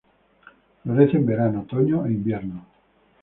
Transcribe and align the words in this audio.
Florece 0.81 1.17
en 1.17 1.27
verano, 1.27 1.59
otoño 1.61 2.07
e 2.07 2.11
invierno. 2.13 2.65